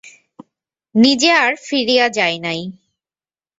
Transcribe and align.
নিজে 0.95 1.29
আর 1.43 1.51
ফিরিয়া 1.65 2.07
যায় 2.09 2.37
নাই। 2.39 2.61